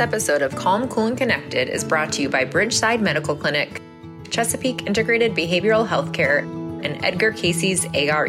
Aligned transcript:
This 0.00 0.08
episode 0.08 0.40
of 0.40 0.56
Calm, 0.56 0.88
Cool, 0.88 1.08
and 1.08 1.18
Connected 1.18 1.68
is 1.68 1.84
brought 1.84 2.10
to 2.14 2.22
you 2.22 2.30
by 2.30 2.46
Bridgeside 2.46 3.02
Medical 3.02 3.36
Clinic, 3.36 3.82
Chesapeake 4.30 4.86
Integrated 4.86 5.34
Behavioral 5.34 5.86
Healthcare, 5.86 6.40
and 6.82 7.04
Edgar 7.04 7.32
Cayce's 7.32 7.84
ARE. 7.92 8.26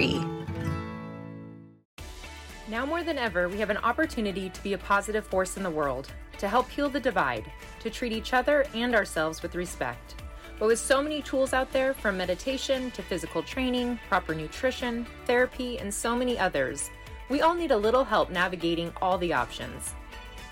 Now 2.67 2.85
more 2.85 3.03
than 3.03 3.17
ever, 3.17 3.47
we 3.47 3.57
have 3.59 3.69
an 3.69 3.77
opportunity 3.77 4.49
to 4.49 4.63
be 4.63 4.73
a 4.73 4.77
positive 4.77 5.25
force 5.25 5.55
in 5.55 5.63
the 5.63 5.69
world, 5.69 6.09
to 6.39 6.49
help 6.49 6.69
heal 6.69 6.89
the 6.89 6.99
divide, 6.99 7.49
to 7.79 7.89
treat 7.89 8.11
each 8.11 8.33
other 8.33 8.65
and 8.73 8.93
ourselves 8.93 9.41
with 9.41 9.55
respect. 9.55 10.15
But 10.59 10.67
with 10.67 10.77
so 10.77 11.01
many 11.01 11.21
tools 11.21 11.53
out 11.53 11.71
there, 11.71 11.93
from 11.93 12.17
meditation 12.17 12.91
to 12.91 13.01
physical 13.01 13.43
training, 13.43 13.97
proper 14.09 14.35
nutrition, 14.35 15.07
therapy, 15.25 15.79
and 15.79 15.93
so 15.93 16.17
many 16.17 16.37
others, 16.37 16.91
we 17.29 17.39
all 17.39 17.53
need 17.53 17.71
a 17.71 17.77
little 17.77 18.03
help 18.03 18.29
navigating 18.29 18.91
all 19.01 19.17
the 19.17 19.31
options. 19.31 19.93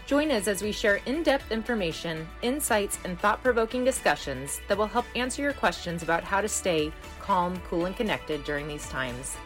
Join 0.10 0.32
us 0.32 0.48
as 0.48 0.64
we 0.64 0.72
share 0.72 1.02
in 1.06 1.22
depth 1.22 1.52
information, 1.52 2.28
insights, 2.42 2.98
and 3.06 3.20
thought 3.20 3.44
provoking 3.44 3.86
discussions 3.86 4.60
that 4.68 4.76
will 4.76 4.88
help 4.88 5.06
answer 5.16 5.44
your 5.44 5.54
questions 5.54 6.02
about 6.02 6.24
how 6.24 6.42
to 6.42 6.48
stay 6.48 6.92
calm, 7.22 7.62
cool, 7.70 7.86
and 7.86 7.96
connected 7.96 8.44
during 8.44 8.68
these 8.68 8.90
times. 8.90 9.38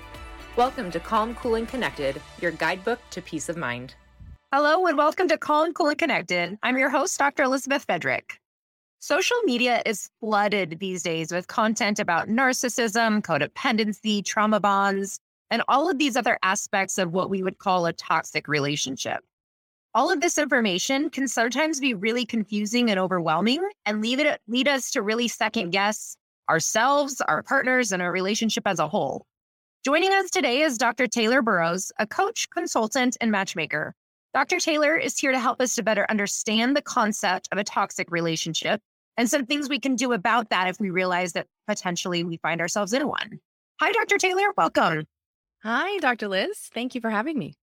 Welcome 0.56 0.90
to 0.92 1.02
Calm, 1.02 1.36
Cool, 1.36 1.56
and 1.56 1.68
Connected, 1.68 2.22
your 2.40 2.52
guidebook 2.52 3.00
to 3.10 3.22
peace 3.22 3.50
of 3.50 3.58
mind. 3.58 3.96
Hello, 4.54 4.86
and 4.86 4.98
welcome 4.98 5.28
to 5.28 5.38
Calm, 5.38 5.74
Cool, 5.74 5.90
and 5.90 5.98
Connected. 5.98 6.58
I'm 6.64 6.78
your 6.78 6.90
host, 6.90 7.20
Dr. 7.20 7.44
Elizabeth 7.44 7.86
Fedrick. 7.86 8.40
Social 9.00 9.42
media 9.44 9.82
is 9.86 10.10
flooded 10.22 10.78
these 10.80 11.04
days 11.04 11.34
with 11.34 11.48
content 11.48 12.00
about 12.00 12.30
narcissism, 12.30 13.22
codependency, 13.22 14.24
trauma 14.24 14.62
bonds, 14.62 15.20
and 15.52 15.62
all 15.68 15.90
of 15.90 15.98
these 15.98 16.16
other 16.16 16.40
aspects 16.42 16.98
of 16.98 17.12
what 17.12 17.30
we 17.30 17.44
would 17.44 17.58
call 17.58 17.86
a 17.86 17.92
toxic 17.92 18.48
relationship. 18.48 19.26
All 19.96 20.12
of 20.12 20.22
this 20.22 20.40
information 20.40 21.12
can 21.12 21.28
sometimes 21.28 21.80
be 21.80 21.94
really 21.94 22.26
confusing 22.26 22.90
and 22.90 23.00
overwhelming 23.00 23.62
and 23.86 24.02
lead, 24.02 24.22
it, 24.22 24.42
lead 24.48 24.68
us 24.68 24.90
to 24.92 25.04
really 25.04 25.28
second 25.28 25.70
guess 25.70 26.18
ourselves, 26.50 27.22
our 27.22 27.44
partners, 27.44 27.92
and 27.92 28.02
our 28.02 28.12
relationship 28.12 28.64
as 28.66 28.80
a 28.80 28.88
whole. 28.88 29.28
Joining 29.86 30.12
us 30.12 30.32
today 30.32 30.62
is 30.62 30.80
Dr. 30.80 31.06
Taylor 31.06 31.44
Burrowes, 31.44 31.92
a 32.00 32.08
coach, 32.08 32.50
consultant, 32.50 33.18
and 33.22 33.30
matchmaker. 33.30 33.94
Dr. 34.34 34.60
Taylor 34.60 34.98
is 34.98 35.20
here 35.20 35.32
to 35.32 35.40
help 35.40 35.62
us 35.62 35.76
to 35.76 35.84
better 35.84 36.08
understand 36.10 36.76
the 36.76 36.82
concept 36.82 37.48
of 37.52 37.60
a 37.60 37.64
toxic 37.64 38.10
relationship 38.10 38.82
and 39.18 39.30
some 39.30 39.46
things 39.46 39.70
we 39.70 39.80
can 39.80 39.96
do 39.96 40.14
about 40.14 40.50
that 40.50 40.68
if 40.68 40.80
we 40.80 40.90
realize 40.90 41.34
that 41.34 41.46
potentially 41.68 42.24
we 42.24 42.38
find 42.38 42.62
ourselves 42.62 42.94
in 42.94 43.08
one. 43.08 43.40
Hi, 43.80 43.92
Dr. 43.92 44.18
Taylor. 44.18 44.54
Welcome. 44.58 45.06
Hi, 45.62 46.00
Dr. 46.00 46.30
Liz. 46.30 46.58
Thank 46.74 46.96
you 46.96 47.02
for 47.02 47.12
having 47.12 47.38
me. 47.38 47.54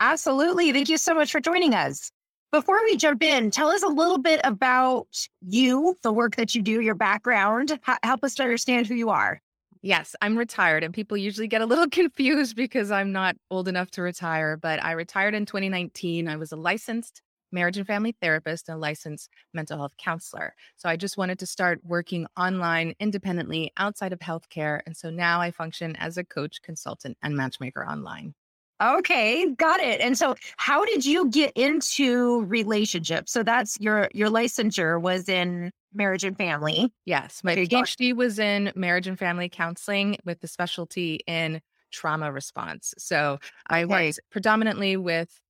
Absolutely. 0.00 0.72
Thank 0.72 0.88
you 0.88 0.98
so 0.98 1.14
much 1.14 1.32
for 1.32 1.40
joining 1.40 1.74
us. 1.74 2.10
Before 2.52 2.82
we 2.84 2.96
jump 2.96 3.22
in, 3.22 3.50
tell 3.50 3.68
us 3.68 3.82
a 3.82 3.88
little 3.88 4.18
bit 4.18 4.40
about 4.44 5.08
you, 5.40 5.96
the 6.02 6.12
work 6.12 6.36
that 6.36 6.54
you 6.54 6.62
do, 6.62 6.80
your 6.80 6.94
background. 6.94 7.72
H- 7.88 7.98
help 8.02 8.22
us 8.22 8.34
to 8.36 8.42
understand 8.42 8.86
who 8.86 8.94
you 8.94 9.10
are. 9.10 9.40
Yes, 9.82 10.14
I'm 10.20 10.36
retired, 10.38 10.82
and 10.84 10.94
people 10.94 11.16
usually 11.16 11.48
get 11.48 11.60
a 11.60 11.66
little 11.66 11.88
confused 11.90 12.56
because 12.56 12.90
I'm 12.90 13.12
not 13.12 13.36
old 13.50 13.68
enough 13.68 13.90
to 13.92 14.02
retire. 14.02 14.56
But 14.56 14.82
I 14.82 14.92
retired 14.92 15.34
in 15.34 15.46
2019. 15.46 16.28
I 16.28 16.36
was 16.36 16.52
a 16.52 16.56
licensed 16.56 17.22
marriage 17.52 17.76
and 17.78 17.86
family 17.86 18.14
therapist 18.20 18.68
and 18.68 18.76
a 18.76 18.80
licensed 18.80 19.30
mental 19.54 19.78
health 19.78 19.96
counselor. 19.98 20.54
So 20.76 20.88
I 20.88 20.96
just 20.96 21.16
wanted 21.16 21.38
to 21.40 21.46
start 21.46 21.80
working 21.84 22.26
online 22.36 22.94
independently 23.00 23.72
outside 23.76 24.12
of 24.12 24.18
healthcare. 24.18 24.80
And 24.86 24.96
so 24.96 25.10
now 25.10 25.40
I 25.40 25.50
function 25.50 25.96
as 25.96 26.16
a 26.16 26.24
coach, 26.24 26.60
consultant, 26.62 27.16
and 27.22 27.36
matchmaker 27.36 27.86
online. 27.86 28.34
Okay, 28.82 29.52
got 29.56 29.80
it. 29.80 30.00
And 30.00 30.18
so 30.18 30.34
how 30.58 30.84
did 30.84 31.04
you 31.06 31.30
get 31.30 31.52
into 31.54 32.42
relationships? 32.44 33.32
So 33.32 33.42
that's 33.42 33.80
your 33.80 34.08
your 34.12 34.28
licensure 34.28 35.00
was 35.00 35.28
in 35.28 35.70
marriage 35.94 36.24
and 36.24 36.36
family. 36.36 36.92
Yes, 37.06 37.42
my 37.42 37.56
PhD 37.56 38.14
was 38.14 38.38
in 38.38 38.72
marriage 38.76 39.06
and 39.06 39.18
family 39.18 39.48
counseling 39.48 40.18
with 40.24 40.40
the 40.40 40.48
specialty 40.48 41.20
in 41.26 41.62
trauma 41.90 42.30
response. 42.30 42.92
So 42.98 43.38
I 43.68 43.84
okay. 43.84 44.06
worked 44.06 44.20
predominantly 44.30 44.96
with 44.96 45.40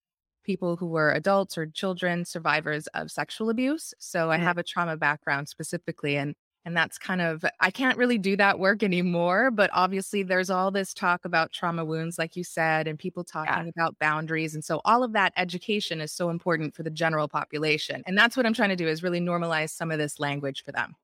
people 0.45 0.77
who 0.77 0.87
were 0.87 1.11
adults 1.11 1.59
or 1.59 1.67
children 1.67 2.25
survivors 2.25 2.87
of 2.89 3.11
sexual 3.11 3.51
abuse. 3.51 3.93
So 3.99 4.31
I 4.31 4.37
mm-hmm. 4.37 4.45
have 4.45 4.59
a 4.59 4.63
trauma 4.63 4.97
background 4.97 5.49
specifically 5.49 6.17
and 6.17 6.37
and 6.67 6.77
that's 6.77 6.99
kind 6.99 7.23
of 7.23 7.45
I 7.61 7.71
can't 7.71 7.97
really 7.97 8.19
do 8.19 8.37
that 8.37 8.59
work 8.59 8.83
anymore, 8.83 9.51
but 9.53 9.71
obviously 9.73 10.25
there's 10.25 10.51
all 10.51 10.73
this 10.73 10.93
talk 10.93 11.25
about 11.25 11.53
trauma 11.53 11.85
wounds 11.85 12.19
like 12.19 12.35
you 12.37 12.43
said 12.43 12.89
and 12.89 12.99
people 12.99 13.23
talking 13.23 13.67
yeah. 13.67 13.71
about 13.75 13.99
boundaries 14.01 14.55
and 14.55 14.65
so 14.65 14.81
all 14.85 15.05
of 15.05 15.13
that 15.13 15.33
education 15.37 16.01
is 16.01 16.13
so 16.13 16.29
important 16.29 16.75
for 16.75 16.83
the 16.83 16.91
general 16.91 17.29
population. 17.29 18.03
And 18.07 18.19
that's 18.19 18.37
what 18.37 18.45
I'm 18.45 18.53
trying 18.53 18.71
to 18.71 18.77
do 18.77 18.89
is 18.89 19.03
really 19.03 19.21
normalize 19.21 19.71
some 19.71 19.93
of 19.93 19.99
this 19.99 20.19
language 20.19 20.65
for 20.65 20.73
them. 20.73 20.97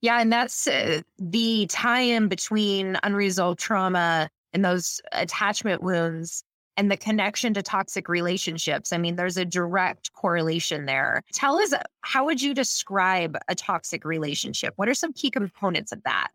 Yeah, 0.00 0.20
and 0.20 0.32
that's 0.32 0.66
uh, 0.66 1.02
the 1.18 1.66
tie 1.66 2.00
in 2.00 2.28
between 2.28 2.98
unresolved 3.02 3.58
trauma 3.58 4.30
and 4.52 4.64
those 4.64 5.00
attachment 5.12 5.82
wounds 5.82 6.42
and 6.76 6.90
the 6.90 6.96
connection 6.96 7.54
to 7.54 7.62
toxic 7.62 8.08
relationships. 8.08 8.92
I 8.92 8.98
mean, 8.98 9.16
there's 9.16 9.36
a 9.36 9.44
direct 9.44 10.12
correlation 10.12 10.86
there. 10.86 11.22
Tell 11.32 11.58
us, 11.58 11.72
uh, 11.72 11.82
how 12.02 12.24
would 12.24 12.40
you 12.42 12.54
describe 12.54 13.36
a 13.48 13.54
toxic 13.54 14.04
relationship? 14.04 14.74
What 14.76 14.88
are 14.88 14.94
some 14.94 15.12
key 15.12 15.30
components 15.30 15.92
of 15.92 16.02
that? 16.04 16.28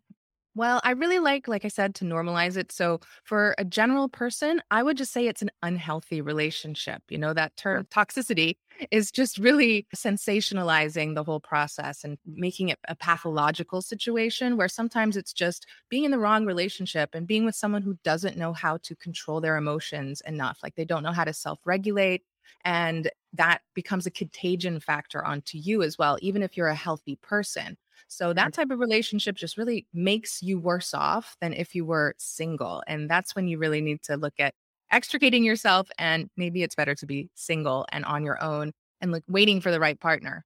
Well, 0.54 0.82
I 0.84 0.90
really 0.90 1.18
like, 1.18 1.48
like 1.48 1.64
I 1.64 1.68
said, 1.68 1.94
to 1.96 2.04
normalize 2.04 2.58
it. 2.58 2.70
So, 2.72 3.00
for 3.24 3.54
a 3.56 3.64
general 3.64 4.08
person, 4.08 4.60
I 4.70 4.82
would 4.82 4.98
just 4.98 5.10
say 5.12 5.26
it's 5.26 5.40
an 5.40 5.50
unhealthy 5.62 6.20
relationship. 6.20 7.02
You 7.08 7.16
know, 7.16 7.32
that 7.32 7.56
term 7.56 7.84
mm. 7.84 7.88
toxicity 7.88 8.56
is 8.90 9.10
just 9.10 9.38
really 9.38 9.86
sensationalizing 9.96 11.14
the 11.14 11.24
whole 11.24 11.40
process 11.40 12.04
and 12.04 12.18
making 12.26 12.68
it 12.68 12.78
a 12.86 12.94
pathological 12.94 13.80
situation 13.80 14.58
where 14.58 14.68
sometimes 14.68 15.16
it's 15.16 15.32
just 15.32 15.66
being 15.88 16.04
in 16.04 16.10
the 16.10 16.18
wrong 16.18 16.44
relationship 16.44 17.10
and 17.14 17.26
being 17.26 17.46
with 17.46 17.54
someone 17.54 17.82
who 17.82 17.96
doesn't 18.04 18.36
know 18.36 18.52
how 18.52 18.76
to 18.82 18.94
control 18.96 19.40
their 19.40 19.56
emotions 19.56 20.20
enough. 20.26 20.58
Like 20.62 20.74
they 20.74 20.84
don't 20.84 21.02
know 21.02 21.12
how 21.12 21.24
to 21.24 21.32
self 21.32 21.60
regulate. 21.64 22.24
And 22.64 23.10
that 23.32 23.62
becomes 23.74 24.06
a 24.06 24.10
contagion 24.10 24.80
factor 24.80 25.24
onto 25.24 25.56
you 25.56 25.82
as 25.82 25.96
well, 25.96 26.18
even 26.20 26.42
if 26.42 26.56
you're 26.58 26.68
a 26.68 26.74
healthy 26.74 27.16
person. 27.16 27.78
So 28.08 28.32
that 28.32 28.48
mm. 28.48 28.52
type 28.52 28.70
of 28.70 28.78
relationship 28.78 29.36
just 29.36 29.56
really 29.56 29.86
makes 29.92 30.42
you 30.42 30.58
worse 30.58 30.94
off 30.94 31.36
than 31.40 31.52
if 31.52 31.74
you 31.74 31.84
were 31.84 32.14
single. 32.18 32.82
And 32.86 33.08
that's 33.08 33.34
when 33.34 33.48
you 33.48 33.58
really 33.58 33.80
need 33.80 34.02
to 34.02 34.16
look 34.16 34.34
at 34.38 34.54
extricating 34.90 35.42
yourself 35.44 35.88
and 35.98 36.28
maybe 36.36 36.62
it's 36.62 36.74
better 36.74 36.94
to 36.94 37.06
be 37.06 37.30
single 37.34 37.86
and 37.90 38.04
on 38.04 38.24
your 38.24 38.42
own 38.42 38.72
and 39.00 39.10
like 39.10 39.24
waiting 39.28 39.60
for 39.60 39.70
the 39.70 39.80
right 39.80 39.98
partner. 39.98 40.44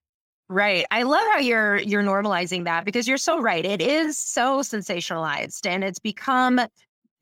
Right. 0.49 0.87
I 0.93 1.03
love 1.03 1.25
how 1.33 1.39
you're 1.41 1.79
you're 1.79 2.05
normalizing 2.05 2.65
that 2.65 2.85
because 2.85 3.09
you're 3.09 3.19
so 3.19 3.41
right. 3.41 3.65
It 3.65 3.83
is 3.83 4.17
so 4.17 4.61
sensationalized 4.61 5.67
and 5.67 5.83
it's 5.83 5.99
become 5.99 6.61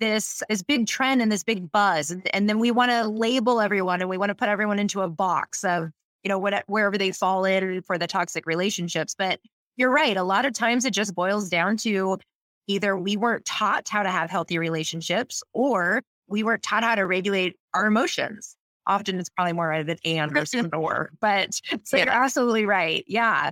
this 0.00 0.42
this 0.50 0.62
big 0.62 0.86
trend 0.86 1.22
and 1.22 1.32
this 1.32 1.42
big 1.42 1.72
buzz 1.72 2.10
and, 2.10 2.28
and 2.34 2.48
then 2.48 2.58
we 2.58 2.70
want 2.70 2.90
to 2.90 3.08
label 3.08 3.60
everyone 3.60 4.00
and 4.00 4.10
we 4.10 4.18
want 4.18 4.28
to 4.28 4.34
put 4.34 4.48
everyone 4.48 4.78
into 4.78 5.00
a 5.00 5.08
box 5.08 5.64
of 5.64 5.90
you 6.22 6.28
know 6.28 6.38
what 6.38 6.64
wherever 6.66 6.98
they 6.98 7.12
fall 7.12 7.44
in 7.44 7.80
for 7.82 7.96
the 7.96 8.06
toxic 8.06 8.44
relationships 8.44 9.14
but 9.16 9.38
you're 9.76 9.90
right. 9.90 10.16
A 10.16 10.22
lot 10.22 10.44
of 10.44 10.52
times 10.52 10.84
it 10.84 10.92
just 10.92 11.14
boils 11.14 11.48
down 11.48 11.76
to 11.78 12.18
either 12.66 12.96
we 12.96 13.16
weren't 13.16 13.44
taught 13.44 13.88
how 13.88 14.02
to 14.02 14.10
have 14.10 14.30
healthy 14.30 14.58
relationships 14.58 15.42
or 15.52 16.02
we 16.28 16.42
weren't 16.42 16.62
taught 16.62 16.82
how 16.82 16.94
to 16.94 17.06
regulate 17.06 17.56
our 17.74 17.86
emotions. 17.86 18.56
Often 18.86 19.18
it's 19.18 19.30
probably 19.30 19.52
more 19.52 19.72
of 19.72 19.88
an 19.88 19.98
and 20.04 20.32
versus 20.32 20.60
an 20.64 20.74
or, 20.74 21.10
but 21.20 21.54
so 21.82 21.96
yeah. 21.96 22.04
you're 22.04 22.12
absolutely 22.12 22.66
right. 22.66 23.04
Yeah. 23.06 23.50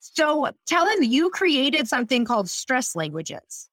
So 0.00 0.50
tell 0.66 0.84
them 0.86 1.02
you 1.02 1.30
created 1.30 1.88
something 1.88 2.24
called 2.24 2.48
stress 2.48 2.94
languages. 2.94 3.68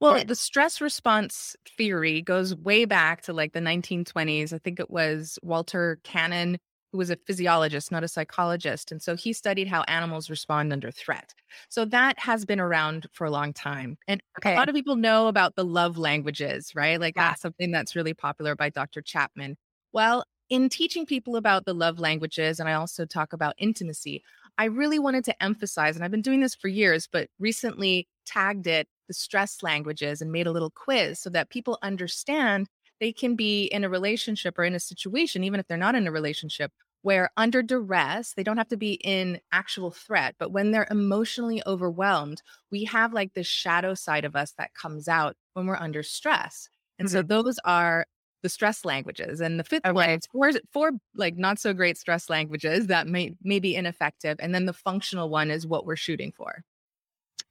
Well, 0.00 0.22
the 0.24 0.34
stress 0.34 0.80
response 0.80 1.56
theory 1.78 2.20
goes 2.20 2.54
way 2.54 2.84
back 2.84 3.22
to 3.22 3.32
like 3.32 3.52
the 3.52 3.60
1920s. 3.60 4.52
I 4.52 4.58
think 4.58 4.78
it 4.78 4.90
was 4.90 5.38
Walter 5.42 5.98
Cannon 6.04 6.58
who 6.94 6.98
was 6.98 7.10
a 7.10 7.18
physiologist, 7.26 7.90
not 7.90 8.04
a 8.04 8.08
psychologist. 8.08 8.92
And 8.92 9.02
so 9.02 9.16
he 9.16 9.32
studied 9.32 9.66
how 9.66 9.82
animals 9.88 10.30
respond 10.30 10.72
under 10.72 10.92
threat. 10.92 11.34
So 11.68 11.84
that 11.86 12.16
has 12.20 12.44
been 12.44 12.60
around 12.60 13.08
for 13.10 13.24
a 13.24 13.32
long 13.32 13.52
time. 13.52 13.98
And 14.06 14.22
okay. 14.38 14.52
a 14.52 14.56
lot 14.56 14.68
of 14.68 14.76
people 14.76 14.94
know 14.94 15.26
about 15.26 15.56
the 15.56 15.64
love 15.64 15.98
languages, 15.98 16.70
right? 16.72 17.00
Like 17.00 17.16
yeah. 17.16 17.30
that's 17.30 17.42
something 17.42 17.72
that's 17.72 17.96
really 17.96 18.14
popular 18.14 18.54
by 18.54 18.70
Dr. 18.70 19.02
Chapman. 19.02 19.56
Well, 19.92 20.24
in 20.48 20.68
teaching 20.68 21.04
people 21.04 21.34
about 21.34 21.64
the 21.64 21.74
love 21.74 21.98
languages, 21.98 22.60
and 22.60 22.68
I 22.68 22.74
also 22.74 23.06
talk 23.06 23.32
about 23.32 23.56
intimacy, 23.58 24.22
I 24.56 24.66
really 24.66 25.00
wanted 25.00 25.24
to 25.24 25.42
emphasize, 25.42 25.96
and 25.96 26.04
I've 26.04 26.12
been 26.12 26.22
doing 26.22 26.42
this 26.42 26.54
for 26.54 26.68
years, 26.68 27.08
but 27.10 27.28
recently 27.40 28.06
tagged 28.24 28.68
it 28.68 28.86
the 29.08 29.14
stress 29.14 29.64
languages 29.64 30.22
and 30.22 30.30
made 30.30 30.46
a 30.46 30.52
little 30.52 30.70
quiz 30.70 31.18
so 31.18 31.28
that 31.30 31.50
people 31.50 31.76
understand 31.82 32.68
they 33.00 33.12
can 33.12 33.36
be 33.36 33.64
in 33.64 33.84
a 33.84 33.88
relationship 33.88 34.58
or 34.58 34.64
in 34.64 34.74
a 34.74 34.80
situation, 34.80 35.44
even 35.44 35.60
if 35.60 35.66
they're 35.66 35.76
not 35.76 35.94
in 35.94 36.06
a 36.06 36.12
relationship, 36.12 36.72
where 37.04 37.28
under 37.36 37.62
duress, 37.62 38.32
they 38.32 38.42
don't 38.42 38.56
have 38.56 38.68
to 38.68 38.78
be 38.78 38.94
in 38.94 39.38
actual 39.52 39.90
threat, 39.90 40.34
but 40.38 40.52
when 40.52 40.70
they're 40.70 40.88
emotionally 40.90 41.62
overwhelmed, 41.66 42.40
we 42.72 42.84
have 42.84 43.12
like 43.12 43.34
this 43.34 43.46
shadow 43.46 43.92
side 43.92 44.24
of 44.24 44.34
us 44.34 44.54
that 44.56 44.72
comes 44.72 45.06
out 45.06 45.36
when 45.52 45.66
we're 45.66 45.76
under 45.76 46.02
stress. 46.02 46.66
And 46.98 47.06
mm-hmm. 47.06 47.18
so 47.18 47.22
those 47.22 47.58
are 47.66 48.06
the 48.42 48.48
stress 48.48 48.86
languages. 48.86 49.42
And 49.42 49.60
the 49.60 49.64
fifth 49.64 49.84
okay. 49.84 49.92
one 49.92 50.08
is 50.08 50.22
four, 50.32 50.50
four 50.72 50.92
like 51.14 51.36
not 51.36 51.58
so 51.58 51.74
great 51.74 51.98
stress 51.98 52.30
languages 52.30 52.86
that 52.86 53.06
may, 53.06 53.34
may 53.42 53.60
be 53.60 53.76
ineffective. 53.76 54.38
And 54.40 54.54
then 54.54 54.64
the 54.64 54.72
functional 54.72 55.28
one 55.28 55.50
is 55.50 55.66
what 55.66 55.84
we're 55.84 55.96
shooting 55.96 56.32
for. 56.34 56.62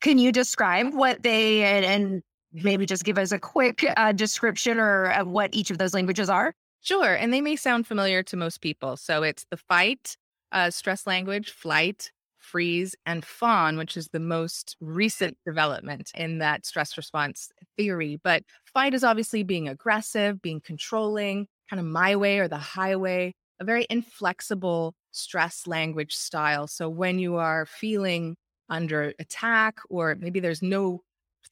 Can 0.02 0.18
you 0.18 0.32
describe 0.32 0.96
what 0.96 1.22
they 1.22 1.62
and, 1.64 1.86
and 1.86 2.24
maybe 2.54 2.88
just 2.88 3.04
give 3.04 3.20
us 3.20 3.32
a 3.32 3.38
quick 3.38 3.86
uh, 3.98 4.14
description 4.14 4.80
or 4.80 5.12
of 5.12 5.28
what 5.28 5.54
each 5.54 5.70
of 5.70 5.78
those 5.78 5.94
languages 5.94 6.28
are? 6.28 6.56
Sure. 6.84 7.16
And 7.16 7.34
they 7.34 7.42
may 7.42 7.56
sound 7.56 7.88
familiar 7.88 8.24
to 8.24 8.38
most 8.38 8.62
people. 8.62 8.98
So 8.98 9.24
it's 9.24 9.46
the 9.52 9.58
fight, 9.58 10.18
uh, 10.52 10.72
stress 10.72 11.08
language, 11.08 11.52
flight, 11.52 12.12
freeze, 12.38 12.96
and 13.06 13.26
fawn, 13.26 13.78
which 13.78 13.98
is 13.98 14.10
the 14.10 14.20
most 14.20 14.76
recent 14.82 15.38
development 15.46 16.12
in 16.16 16.40
that 16.40 16.66
stress 16.66 16.98
response 16.98 17.52
theory. 17.78 18.20
But 18.24 18.44
fight 18.66 18.94
is 18.94 19.04
obviously 19.04 19.44
being 19.44 19.70
aggressive, 19.70 20.42
being 20.42 20.62
controlling, 20.62 21.48
kind 21.70 21.80
of 21.80 21.86
my 21.86 22.16
way 22.18 22.40
or 22.40 22.50
the 22.50 22.58
highway, 22.58 23.34
a 23.62 23.66
very 23.66 23.88
inflexible 23.90 24.94
stress 25.12 25.68
language 25.68 26.16
style. 26.16 26.68
So 26.68 26.90
when 26.90 27.20
you 27.20 27.36
are 27.38 27.66
feeling 27.66 28.38
under 28.70 29.14
attack, 29.20 29.80
or 29.90 30.16
maybe 30.20 30.42
there's 30.42 30.64
no 30.64 31.04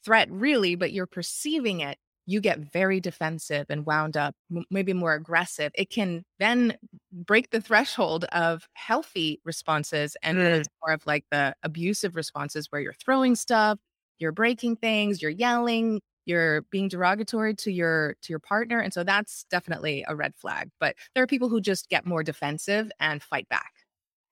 threat 0.04 0.30
really, 0.32 0.76
but 0.76 0.92
you're 0.94 1.08
perceiving 1.08 1.82
it, 1.82 1.98
you 2.26 2.40
get 2.40 2.60
very 2.60 3.00
defensive 3.00 3.66
and 3.70 3.86
wound 3.86 4.16
up, 4.16 4.36
m- 4.56 4.66
maybe 4.70 4.94
more 4.94 5.14
aggressive. 5.14 5.72
It 5.76 5.90
can 5.90 6.24
then 6.40 6.78
break 7.12 7.50
the 7.50 7.62
threshold 7.62 8.26
of 8.26 8.68
healthy 8.74 9.42
responses 9.44 10.16
and 10.24 10.38
mm. 10.38 10.64
more 10.84 10.94
of 10.94 11.06
like 11.06 11.26
the 11.32 11.56
abusive 11.64 12.16
responses 12.16 12.68
where 12.70 12.82
you're 12.82 12.94
throwing 12.94 13.36
stuff, 13.36 13.80
you're 14.20 14.32
breaking 14.32 14.78
things, 14.78 15.22
you're 15.22 15.32
yelling, 15.32 16.02
you're 16.26 16.62
being 16.72 16.88
derogatory 16.88 17.56
to 17.56 17.72
your 17.72 18.16
to 18.22 18.32
your 18.32 18.40
partner 18.40 18.80
and 18.80 18.94
so 18.94 19.04
that's 19.04 19.46
definitely 19.50 20.06
a 20.08 20.16
red 20.16 20.36
flag 20.36 20.70
but 20.80 20.96
there 21.14 21.24
are 21.24 21.28
people 21.28 21.50
who 21.50 21.60
just 21.60 21.90
get 21.90 22.06
more 22.06 22.24
defensive 22.24 22.92
and 23.00 23.24
fight 23.24 23.50
back 23.50 23.72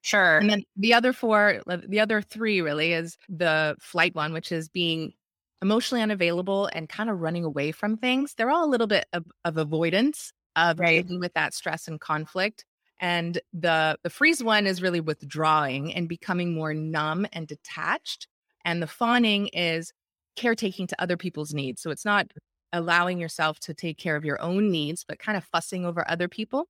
sure 0.02 0.38
and 0.38 0.50
then 0.50 0.64
the 0.76 0.94
other 0.94 1.14
four 1.14 1.62
the 1.88 2.00
other 2.00 2.22
three 2.22 2.62
really 2.62 2.94
is 2.94 3.18
the 3.28 3.76
flight 3.80 4.14
one 4.16 4.34
which 4.34 4.52
is 4.52 4.70
being 4.70 5.12
emotionally 5.62 6.02
unavailable 6.02 6.70
and 6.74 6.88
kind 6.88 7.10
of 7.10 7.20
running 7.20 7.44
away 7.44 7.72
from 7.72 7.98
things. 7.98 8.34
They're 8.36 8.50
all 8.50 8.66
a 8.66 8.70
little 8.70 8.88
bit 8.88 9.06
of, 9.14 9.26
of 9.46 9.58
avoidance 9.58 10.32
of 10.56 10.80
right. 10.80 11.06
dealing 11.06 11.20
with 11.20 11.34
that 11.34 11.54
stress 11.54 11.88
and 11.88 12.00
conflict. 12.00 12.66
And 13.02 13.40
the 13.54 13.98
the 14.04 14.10
freeze 14.10 14.44
one 14.44 14.68
is 14.68 14.82
really 14.82 15.00
withdrawing 15.00 15.94
and 15.94 16.10
becoming 16.10 16.54
more 16.54 16.74
numb 16.74 17.26
and 17.32 17.48
detached. 17.48 18.28
And 18.66 18.82
the 18.82 18.88
fawning 18.88 19.48
is 19.48 19.94
caretaking 20.36 20.88
to 20.88 21.02
other 21.02 21.16
people's 21.16 21.54
needs. 21.54 21.82
So 21.82 21.92
it's 21.92 22.06
not 22.06 22.28
allowing 22.74 23.20
yourself 23.20 23.60
to 23.62 23.74
take 23.74 23.98
care 23.98 24.16
of 24.16 24.26
your 24.26 24.42
own 24.42 24.70
needs, 24.70 25.06
but 25.08 25.18
kind 25.20 25.38
of 25.38 25.46
fussing 25.46 25.86
over 25.86 26.10
other 26.10 26.28
people. 26.28 26.68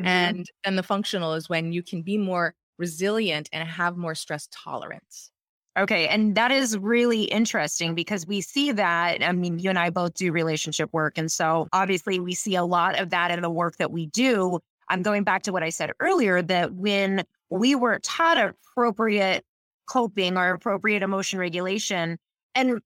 Mm-hmm. 0.00 0.06
And 0.06 0.50
then 0.64 0.76
the 0.76 0.82
functional 0.84 1.34
is 1.34 1.48
when 1.48 1.72
you 1.72 1.82
can 1.82 2.02
be 2.02 2.16
more 2.16 2.54
resilient 2.78 3.48
and 3.52 3.68
have 3.68 3.96
more 3.96 4.14
stress 4.14 4.48
tolerance. 4.52 5.31
Okay. 5.78 6.06
And 6.06 6.34
that 6.34 6.50
is 6.50 6.76
really 6.76 7.24
interesting 7.24 7.94
because 7.94 8.26
we 8.26 8.42
see 8.42 8.72
that. 8.72 9.22
I 9.22 9.32
mean, 9.32 9.58
you 9.58 9.70
and 9.70 9.78
I 9.78 9.88
both 9.88 10.14
do 10.14 10.30
relationship 10.30 10.92
work. 10.92 11.16
And 11.16 11.32
so 11.32 11.66
obviously 11.72 12.20
we 12.20 12.34
see 12.34 12.56
a 12.56 12.64
lot 12.64 13.00
of 13.00 13.08
that 13.10 13.30
in 13.30 13.40
the 13.40 13.50
work 13.50 13.76
that 13.78 13.90
we 13.90 14.06
do. 14.06 14.60
I'm 14.90 15.00
going 15.00 15.24
back 15.24 15.42
to 15.44 15.52
what 15.52 15.62
I 15.62 15.70
said 15.70 15.92
earlier 16.00 16.42
that 16.42 16.74
when 16.74 17.24
we 17.48 17.74
weren't 17.74 18.02
taught 18.02 18.36
appropriate 18.36 19.46
coping 19.86 20.36
or 20.36 20.50
appropriate 20.50 21.02
emotion 21.02 21.38
regulation, 21.38 22.18
and 22.54 22.80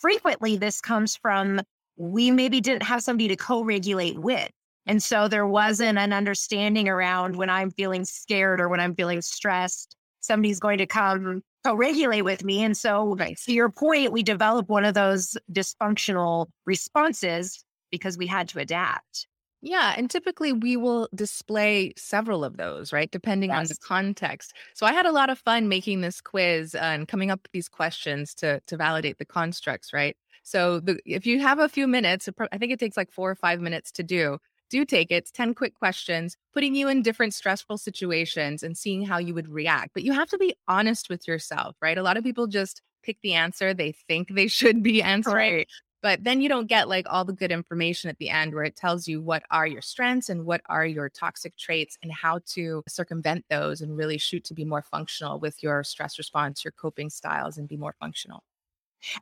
frequently 0.00 0.56
this 0.56 0.80
comes 0.80 1.16
from 1.16 1.60
we 1.96 2.30
maybe 2.30 2.60
didn't 2.60 2.84
have 2.84 3.02
somebody 3.02 3.26
to 3.26 3.36
co 3.36 3.64
regulate 3.64 4.20
with. 4.20 4.50
And 4.86 5.02
so 5.02 5.26
there 5.26 5.46
wasn't 5.46 5.98
an 5.98 6.12
understanding 6.12 6.88
around 6.88 7.34
when 7.34 7.50
I'm 7.50 7.72
feeling 7.72 8.04
scared 8.04 8.60
or 8.60 8.68
when 8.68 8.78
I'm 8.78 8.94
feeling 8.94 9.20
stressed, 9.20 9.96
somebody's 10.20 10.60
going 10.60 10.78
to 10.78 10.86
come 10.86 11.42
co-regulate 11.64 12.22
with 12.22 12.44
me. 12.44 12.62
And 12.62 12.76
so 12.76 13.16
right. 13.16 13.36
to 13.44 13.52
your 13.52 13.70
point, 13.70 14.12
we 14.12 14.22
developed 14.22 14.68
one 14.68 14.84
of 14.84 14.94
those 14.94 15.36
dysfunctional 15.52 16.46
responses 16.66 17.64
because 17.90 18.16
we 18.16 18.26
had 18.26 18.48
to 18.50 18.60
adapt. 18.60 19.26
Yeah. 19.60 19.94
And 19.96 20.08
typically 20.08 20.52
we 20.52 20.76
will 20.76 21.08
display 21.14 21.92
several 21.96 22.44
of 22.44 22.56
those, 22.56 22.92
right? 22.92 23.10
Depending 23.10 23.50
yes. 23.50 23.58
on 23.58 23.64
the 23.66 23.76
context. 23.82 24.52
So 24.74 24.86
I 24.86 24.92
had 24.92 25.04
a 25.04 25.10
lot 25.10 25.30
of 25.30 25.38
fun 25.40 25.68
making 25.68 26.00
this 26.00 26.20
quiz 26.20 26.74
uh, 26.74 26.78
and 26.78 27.08
coming 27.08 27.30
up 27.30 27.40
with 27.42 27.52
these 27.52 27.68
questions 27.68 28.34
to, 28.36 28.60
to 28.66 28.76
validate 28.76 29.18
the 29.18 29.24
constructs, 29.24 29.92
right? 29.92 30.16
So 30.44 30.78
the, 30.78 31.00
if 31.04 31.26
you 31.26 31.40
have 31.40 31.58
a 31.58 31.68
few 31.68 31.88
minutes, 31.88 32.28
I 32.52 32.58
think 32.58 32.72
it 32.72 32.78
takes 32.78 32.96
like 32.96 33.10
four 33.10 33.30
or 33.30 33.34
five 33.34 33.60
minutes 33.60 33.90
to 33.92 34.02
do 34.02 34.38
do 34.68 34.84
take 34.84 35.10
it. 35.10 35.16
It's 35.16 35.30
10 35.30 35.54
quick 35.54 35.74
questions, 35.74 36.36
putting 36.52 36.74
you 36.74 36.88
in 36.88 37.02
different 37.02 37.34
stressful 37.34 37.78
situations 37.78 38.62
and 38.62 38.76
seeing 38.76 39.04
how 39.04 39.18
you 39.18 39.34
would 39.34 39.48
react. 39.48 39.90
But 39.94 40.04
you 40.04 40.12
have 40.12 40.28
to 40.28 40.38
be 40.38 40.54
honest 40.66 41.08
with 41.08 41.26
yourself, 41.26 41.76
right? 41.80 41.98
A 41.98 42.02
lot 42.02 42.16
of 42.16 42.24
people 42.24 42.46
just 42.46 42.82
pick 43.02 43.20
the 43.22 43.34
answer 43.34 43.72
they 43.72 43.92
think 43.92 44.28
they 44.28 44.48
should 44.48 44.82
be 44.82 45.02
answering. 45.14 45.54
Right. 45.54 45.68
But 46.00 46.22
then 46.22 46.40
you 46.40 46.48
don't 46.48 46.68
get 46.68 46.88
like 46.88 47.06
all 47.10 47.24
the 47.24 47.32
good 47.32 47.50
information 47.50 48.08
at 48.08 48.18
the 48.18 48.30
end 48.30 48.54
where 48.54 48.62
it 48.62 48.76
tells 48.76 49.08
you 49.08 49.20
what 49.20 49.42
are 49.50 49.66
your 49.66 49.82
strengths 49.82 50.28
and 50.28 50.46
what 50.46 50.60
are 50.66 50.86
your 50.86 51.08
toxic 51.08 51.56
traits 51.56 51.98
and 52.02 52.12
how 52.12 52.40
to 52.54 52.84
circumvent 52.86 53.44
those 53.50 53.80
and 53.80 53.96
really 53.96 54.16
shoot 54.16 54.44
to 54.44 54.54
be 54.54 54.64
more 54.64 54.82
functional 54.82 55.40
with 55.40 55.60
your 55.60 55.82
stress 55.82 56.16
response, 56.16 56.64
your 56.64 56.72
coping 56.72 57.10
styles, 57.10 57.58
and 57.58 57.66
be 57.66 57.76
more 57.76 57.96
functional. 57.98 58.44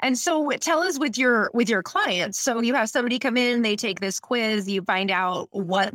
And 0.00 0.18
so 0.18 0.50
tell 0.52 0.80
us 0.80 0.98
with 0.98 1.18
your 1.18 1.50
with 1.54 1.68
your 1.68 1.82
clients. 1.82 2.38
So 2.38 2.60
you 2.60 2.74
have 2.74 2.88
somebody 2.88 3.18
come 3.18 3.36
in, 3.36 3.62
they 3.62 3.76
take 3.76 4.00
this 4.00 4.20
quiz, 4.20 4.68
you 4.68 4.82
find 4.82 5.10
out 5.10 5.48
what 5.50 5.94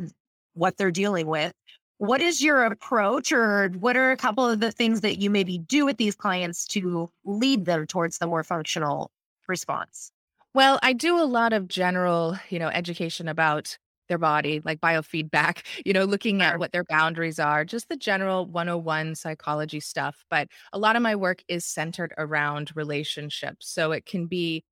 what 0.54 0.76
they're 0.76 0.90
dealing 0.90 1.26
with. 1.26 1.52
What 1.98 2.20
is 2.20 2.42
your 2.42 2.64
approach 2.64 3.30
or 3.30 3.68
what 3.78 3.96
are 3.96 4.10
a 4.10 4.16
couple 4.16 4.48
of 4.48 4.60
the 4.60 4.72
things 4.72 5.02
that 5.02 5.20
you 5.20 5.30
maybe 5.30 5.58
do 5.58 5.84
with 5.84 5.98
these 5.98 6.16
clients 6.16 6.66
to 6.68 7.08
lead 7.24 7.64
them 7.64 7.86
towards 7.86 8.18
the 8.18 8.26
more 8.26 8.42
functional 8.42 9.10
response? 9.46 10.10
Well, 10.54 10.78
I 10.82 10.92
do 10.92 11.18
a 11.18 11.24
lot 11.24 11.52
of 11.52 11.68
general, 11.68 12.36
you 12.50 12.58
know, 12.58 12.68
education 12.68 13.28
about 13.28 13.78
their 14.12 14.18
body, 14.18 14.60
like 14.62 14.78
biofeedback, 14.78 15.62
you 15.86 15.94
know, 15.94 16.04
looking 16.04 16.42
at 16.42 16.58
what 16.58 16.72
their 16.72 16.84
boundaries 16.84 17.38
are, 17.38 17.64
just 17.64 17.88
the 17.88 17.96
general 17.96 18.44
101 18.44 19.14
psychology 19.14 19.80
stuff. 19.80 20.26
But 20.28 20.48
a 20.74 20.78
lot 20.78 20.96
of 20.96 21.02
my 21.02 21.16
work 21.16 21.42
is 21.48 21.64
centered 21.64 22.12
around 22.18 22.72
relationships. 22.74 23.70
So 23.70 23.92
it 23.92 24.04
can 24.04 24.26
be 24.26 24.64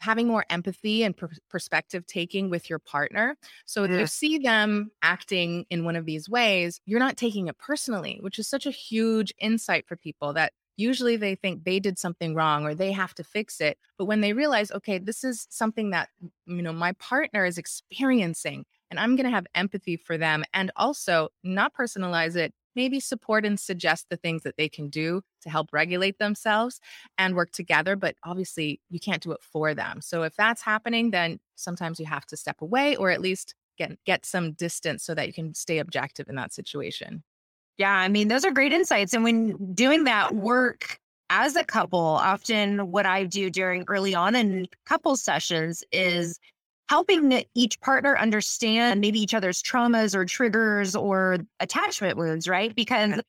having 0.00 0.26
more 0.28 0.46
empathy 0.48 1.02
and 1.02 1.14
per- 1.14 1.28
perspective 1.50 2.06
taking 2.06 2.48
with 2.48 2.70
your 2.70 2.78
partner. 2.78 3.36
So 3.66 3.84
if 3.84 3.90
you 3.90 3.98
mm. 3.98 4.10
see 4.10 4.38
them 4.38 4.90
acting 5.02 5.66
in 5.68 5.84
one 5.84 5.96
of 5.96 6.06
these 6.06 6.26
ways, 6.26 6.80
you're 6.86 7.00
not 7.00 7.18
taking 7.18 7.48
it 7.48 7.58
personally, 7.58 8.18
which 8.22 8.38
is 8.38 8.48
such 8.48 8.66
a 8.66 8.70
huge 8.70 9.34
insight 9.38 9.86
for 9.86 9.96
people 9.96 10.32
that 10.34 10.52
usually 10.76 11.16
they 11.16 11.34
think 11.34 11.64
they 11.64 11.80
did 11.80 11.98
something 11.98 12.34
wrong 12.34 12.64
or 12.64 12.74
they 12.74 12.92
have 12.92 13.14
to 13.14 13.24
fix 13.24 13.60
it 13.60 13.78
but 13.98 14.04
when 14.04 14.20
they 14.20 14.32
realize 14.32 14.70
okay 14.70 14.98
this 14.98 15.24
is 15.24 15.46
something 15.50 15.90
that 15.90 16.08
you 16.46 16.62
know 16.62 16.72
my 16.72 16.92
partner 16.92 17.44
is 17.44 17.58
experiencing 17.58 18.64
and 18.90 19.00
I'm 19.00 19.16
going 19.16 19.24
to 19.24 19.30
have 19.30 19.46
empathy 19.54 19.96
for 19.96 20.16
them 20.16 20.44
and 20.54 20.70
also 20.76 21.28
not 21.42 21.74
personalize 21.74 22.36
it, 22.36 22.52
maybe 22.74 23.00
support 23.00 23.44
and 23.44 23.58
suggest 23.58 24.06
the 24.10 24.16
things 24.16 24.42
that 24.42 24.56
they 24.56 24.68
can 24.68 24.88
do 24.88 25.22
to 25.42 25.50
help 25.50 25.72
regulate 25.72 26.18
themselves 26.18 26.80
and 27.18 27.34
work 27.34 27.50
together. 27.50 27.96
But 27.96 28.16
obviously, 28.24 28.80
you 28.90 29.00
can't 29.00 29.22
do 29.22 29.32
it 29.32 29.42
for 29.42 29.74
them. 29.74 30.00
So 30.02 30.22
if 30.22 30.36
that's 30.36 30.62
happening, 30.62 31.10
then 31.10 31.40
sometimes 31.56 31.98
you 31.98 32.06
have 32.06 32.26
to 32.26 32.36
step 32.36 32.60
away 32.60 32.96
or 32.96 33.10
at 33.10 33.20
least 33.20 33.54
get, 33.78 33.92
get 34.04 34.24
some 34.24 34.52
distance 34.52 35.02
so 35.04 35.14
that 35.14 35.26
you 35.26 35.32
can 35.32 35.54
stay 35.54 35.78
objective 35.78 36.28
in 36.28 36.36
that 36.36 36.52
situation. 36.52 37.22
Yeah, 37.78 37.92
I 37.92 38.08
mean, 38.08 38.28
those 38.28 38.44
are 38.44 38.52
great 38.52 38.72
insights. 38.72 39.12
And 39.12 39.22
when 39.22 39.74
doing 39.74 40.04
that 40.04 40.34
work 40.34 40.98
as 41.28 41.56
a 41.56 41.64
couple, 41.64 42.00
often 42.00 42.90
what 42.90 43.04
I 43.04 43.24
do 43.24 43.50
during 43.50 43.84
early 43.88 44.14
on 44.14 44.34
in 44.34 44.66
couple 44.86 45.16
sessions 45.16 45.84
is 45.92 46.38
helping 46.88 47.44
each 47.54 47.80
partner 47.80 48.16
understand 48.16 49.00
maybe 49.00 49.20
each 49.20 49.34
other's 49.34 49.62
traumas 49.62 50.14
or 50.14 50.24
triggers 50.24 50.94
or 50.94 51.38
attachment 51.60 52.16
wounds, 52.16 52.48
right? 52.48 52.74
Because 52.74 53.20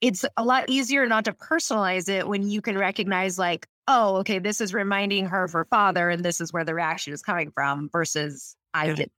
it's 0.00 0.24
a 0.36 0.44
lot 0.44 0.68
easier 0.68 1.06
not 1.06 1.24
to 1.24 1.32
personalize 1.32 2.08
it 2.08 2.28
when 2.28 2.48
you 2.48 2.60
can 2.60 2.78
recognize, 2.78 3.38
like, 3.38 3.66
oh, 3.88 4.16
okay, 4.16 4.38
this 4.38 4.60
is 4.60 4.74
reminding 4.74 5.26
her 5.26 5.44
of 5.44 5.52
her 5.52 5.64
father, 5.64 6.10
and 6.10 6.24
this 6.24 6.40
is 6.40 6.52
where 6.52 6.64
the 6.64 6.74
reaction 6.74 7.12
is 7.12 7.22
coming 7.22 7.50
from 7.50 7.88
versus 7.92 8.56
I 8.74 8.92
did 8.92 9.10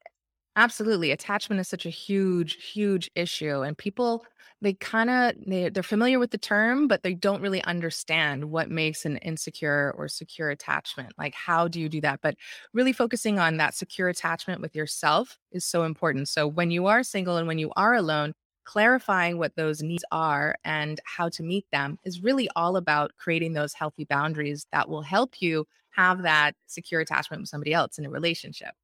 Absolutely. 0.58 1.12
Attachment 1.12 1.60
is 1.60 1.68
such 1.68 1.86
a 1.86 1.90
huge, 1.90 2.54
huge 2.72 3.08
issue. 3.14 3.60
And 3.62 3.78
people 3.78 4.26
they 4.60 4.74
kind 4.74 5.08
of 5.10 5.34
they, 5.46 5.68
they're 5.68 5.82
familiar 5.82 6.18
with 6.18 6.30
the 6.30 6.38
term 6.38 6.88
but 6.88 7.02
they 7.02 7.14
don't 7.14 7.40
really 7.42 7.62
understand 7.64 8.50
what 8.50 8.70
makes 8.70 9.04
an 9.04 9.16
insecure 9.18 9.94
or 9.96 10.08
secure 10.08 10.50
attachment 10.50 11.12
like 11.18 11.34
how 11.34 11.68
do 11.68 11.80
you 11.80 11.88
do 11.88 12.00
that 12.00 12.20
but 12.22 12.34
really 12.72 12.92
focusing 12.92 13.38
on 13.38 13.56
that 13.56 13.74
secure 13.74 14.08
attachment 14.08 14.60
with 14.60 14.74
yourself 14.74 15.38
is 15.52 15.64
so 15.64 15.84
important 15.84 16.28
so 16.28 16.46
when 16.46 16.70
you 16.70 16.86
are 16.86 17.02
single 17.02 17.36
and 17.36 17.46
when 17.46 17.58
you 17.58 17.70
are 17.76 17.94
alone 17.94 18.32
clarifying 18.64 19.38
what 19.38 19.56
those 19.56 19.82
needs 19.82 20.04
are 20.12 20.54
and 20.64 21.00
how 21.06 21.28
to 21.28 21.42
meet 21.42 21.64
them 21.72 21.98
is 22.04 22.22
really 22.22 22.48
all 22.54 22.76
about 22.76 23.12
creating 23.16 23.54
those 23.54 23.72
healthy 23.72 24.04
boundaries 24.04 24.66
that 24.72 24.88
will 24.88 25.02
help 25.02 25.40
you 25.40 25.66
have 25.90 26.22
that 26.22 26.52
secure 26.66 27.00
attachment 27.00 27.40
with 27.40 27.48
somebody 27.48 27.72
else 27.72 27.98
in 27.98 28.04
a 28.04 28.10
relationship 28.10 28.74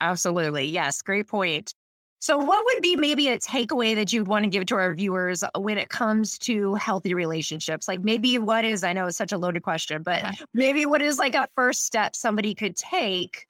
Absolutely. 0.00 0.64
Yes. 0.64 1.02
Great 1.02 1.28
point. 1.28 1.74
So, 2.22 2.36
what 2.36 2.64
would 2.66 2.82
be 2.82 2.96
maybe 2.96 3.28
a 3.28 3.38
takeaway 3.38 3.94
that 3.94 4.12
you'd 4.12 4.28
want 4.28 4.44
to 4.44 4.50
give 4.50 4.66
to 4.66 4.74
our 4.74 4.94
viewers 4.94 5.42
uh, 5.42 5.48
when 5.56 5.78
it 5.78 5.88
comes 5.88 6.36
to 6.40 6.74
healthy 6.74 7.14
relationships? 7.14 7.88
Like, 7.88 8.00
maybe 8.00 8.36
what 8.36 8.66
is, 8.66 8.84
I 8.84 8.92
know 8.92 9.06
it's 9.06 9.16
such 9.16 9.32
a 9.32 9.38
loaded 9.38 9.62
question, 9.62 10.02
but 10.02 10.34
maybe 10.52 10.84
what 10.84 11.00
is 11.00 11.18
like 11.18 11.34
a 11.34 11.48
first 11.56 11.86
step 11.86 12.14
somebody 12.14 12.54
could 12.54 12.76
take, 12.76 13.46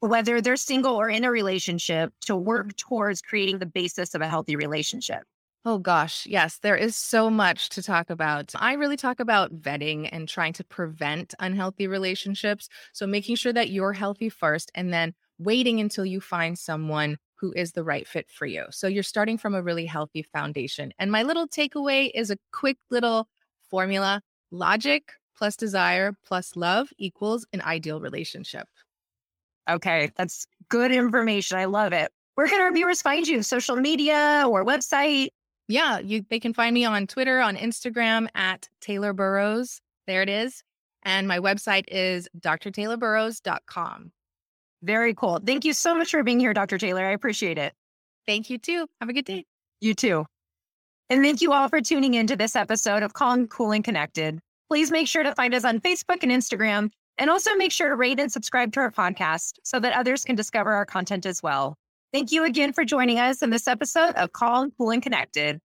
whether 0.00 0.40
they're 0.40 0.56
single 0.56 0.94
or 0.94 1.10
in 1.10 1.24
a 1.24 1.30
relationship, 1.30 2.14
to 2.22 2.34
work 2.34 2.74
towards 2.76 3.20
creating 3.20 3.58
the 3.58 3.66
basis 3.66 4.14
of 4.14 4.22
a 4.22 4.28
healthy 4.28 4.56
relationship? 4.56 5.24
Oh 5.66 5.76
gosh, 5.76 6.24
yes, 6.26 6.56
there 6.62 6.76
is 6.76 6.96
so 6.96 7.28
much 7.28 7.68
to 7.70 7.82
talk 7.82 8.08
about. 8.08 8.54
I 8.54 8.72
really 8.74 8.96
talk 8.96 9.20
about 9.20 9.52
vetting 9.60 10.08
and 10.10 10.26
trying 10.26 10.54
to 10.54 10.64
prevent 10.64 11.34
unhealthy 11.38 11.86
relationships. 11.86 12.70
So, 12.94 13.06
making 13.06 13.36
sure 13.36 13.52
that 13.52 13.68
you're 13.68 13.92
healthy 13.92 14.30
first 14.30 14.72
and 14.74 14.90
then 14.90 15.12
waiting 15.38 15.78
until 15.80 16.06
you 16.06 16.22
find 16.22 16.58
someone 16.58 17.18
who 17.40 17.52
is 17.56 17.72
the 17.72 17.84
right 17.84 18.06
fit 18.06 18.26
for 18.30 18.46
you. 18.46 18.66
So 18.70 18.86
you're 18.86 19.02
starting 19.02 19.38
from 19.38 19.54
a 19.54 19.62
really 19.62 19.86
healthy 19.86 20.22
foundation. 20.22 20.92
And 20.98 21.10
my 21.10 21.22
little 21.22 21.48
takeaway 21.48 22.10
is 22.14 22.30
a 22.30 22.36
quick 22.52 22.76
little 22.90 23.28
formula 23.70 24.20
logic 24.50 25.12
plus 25.36 25.56
desire 25.56 26.14
plus 26.24 26.54
love 26.54 26.88
equals 26.98 27.46
an 27.52 27.62
ideal 27.62 28.00
relationship. 28.00 28.66
Okay, 29.68 30.10
that's 30.16 30.46
good 30.68 30.92
information. 30.92 31.56
I 31.56 31.64
love 31.64 31.92
it. 31.92 32.10
Where 32.34 32.46
can 32.46 32.60
our 32.60 32.72
viewers 32.72 33.02
find 33.02 33.26
you? 33.26 33.42
Social 33.42 33.76
media 33.76 34.44
or 34.46 34.64
website? 34.64 35.28
Yeah, 35.68 35.98
you 35.98 36.24
they 36.28 36.40
can 36.40 36.52
find 36.52 36.74
me 36.74 36.84
on 36.84 37.06
Twitter, 37.06 37.40
on 37.40 37.56
Instagram 37.56 38.26
at 38.34 38.68
Taylor 38.80 39.12
Burrowes. 39.12 39.80
There 40.06 40.22
it 40.22 40.28
is. 40.28 40.62
And 41.04 41.28
my 41.28 41.38
website 41.38 41.84
is 41.88 42.28
drtaylorburrowes.com. 42.38 44.12
Very 44.82 45.14
cool. 45.14 45.40
Thank 45.44 45.64
you 45.64 45.72
so 45.72 45.94
much 45.94 46.10
for 46.10 46.22
being 46.22 46.40
here, 46.40 46.54
Dr. 46.54 46.78
Taylor. 46.78 47.04
I 47.04 47.10
appreciate 47.10 47.58
it. 47.58 47.72
Thank 48.26 48.50
you 48.50 48.58
too. 48.58 48.86
Have 49.00 49.08
a 49.08 49.12
good 49.12 49.24
day. 49.24 49.44
You 49.80 49.94
too. 49.94 50.26
And 51.10 51.22
thank 51.22 51.40
you 51.40 51.52
all 51.52 51.68
for 51.68 51.80
tuning 51.80 52.14
into 52.14 52.36
this 52.36 52.54
episode 52.54 53.02
of 53.02 53.12
Calm, 53.12 53.48
Cool, 53.48 53.72
and 53.72 53.82
Connected. 53.82 54.38
Please 54.68 54.90
make 54.90 55.08
sure 55.08 55.24
to 55.24 55.34
find 55.34 55.54
us 55.54 55.64
on 55.64 55.80
Facebook 55.80 56.22
and 56.22 56.30
Instagram, 56.30 56.90
and 57.18 57.28
also 57.28 57.54
make 57.56 57.72
sure 57.72 57.88
to 57.88 57.96
rate 57.96 58.20
and 58.20 58.30
subscribe 58.30 58.72
to 58.74 58.80
our 58.80 58.92
podcast 58.92 59.54
so 59.64 59.80
that 59.80 59.96
others 59.96 60.24
can 60.24 60.36
discover 60.36 60.72
our 60.72 60.86
content 60.86 61.26
as 61.26 61.42
well. 61.42 61.74
Thank 62.12 62.30
you 62.30 62.44
again 62.44 62.72
for 62.72 62.84
joining 62.84 63.18
us 63.18 63.42
in 63.42 63.50
this 63.50 63.66
episode 63.66 64.14
of 64.14 64.32
Calm, 64.32 64.72
Cool, 64.78 64.90
and 64.90 65.02
Connected. 65.02 65.60